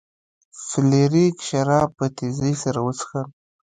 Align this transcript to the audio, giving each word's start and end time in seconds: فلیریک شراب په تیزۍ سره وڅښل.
فلیریک 0.67 1.35
شراب 1.47 1.89
په 1.97 2.05
تیزۍ 2.17 2.53
سره 2.63 2.79
وڅښل. 2.85 3.25